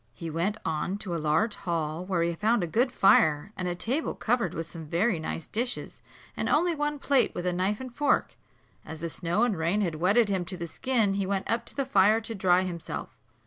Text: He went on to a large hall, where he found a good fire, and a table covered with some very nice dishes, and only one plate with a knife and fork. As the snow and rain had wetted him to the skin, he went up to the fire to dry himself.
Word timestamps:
He 0.15 0.31
went 0.31 0.57
on 0.65 0.97
to 0.97 1.13
a 1.15 1.21
large 1.21 1.53
hall, 1.53 2.03
where 2.03 2.23
he 2.23 2.33
found 2.33 2.63
a 2.63 2.65
good 2.65 2.91
fire, 2.91 3.53
and 3.55 3.67
a 3.67 3.75
table 3.75 4.15
covered 4.15 4.55
with 4.55 4.65
some 4.65 4.87
very 4.87 5.19
nice 5.19 5.45
dishes, 5.45 6.01
and 6.35 6.49
only 6.49 6.73
one 6.73 6.97
plate 6.97 7.35
with 7.35 7.45
a 7.45 7.53
knife 7.53 7.79
and 7.79 7.95
fork. 7.95 8.35
As 8.83 8.99
the 8.99 9.11
snow 9.11 9.43
and 9.43 9.55
rain 9.55 9.81
had 9.81 9.93
wetted 9.93 10.27
him 10.27 10.43
to 10.45 10.57
the 10.57 10.65
skin, 10.65 11.13
he 11.13 11.27
went 11.27 11.51
up 11.51 11.67
to 11.67 11.75
the 11.75 11.85
fire 11.85 12.19
to 12.19 12.33
dry 12.33 12.63
himself. 12.63 13.15